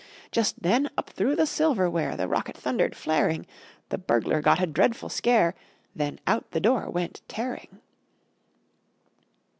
[0.31, 3.45] Just then, up through the silverware The rocket thundered, flaring!
[3.89, 5.53] The Burglar got a dreadful scare;
[5.95, 7.79] Then out the door went tearing.